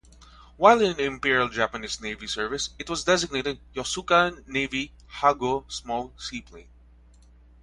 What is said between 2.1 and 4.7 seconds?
service it was designated Yokosuka